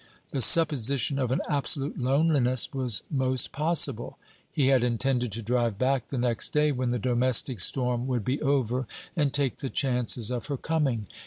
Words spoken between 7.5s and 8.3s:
storm would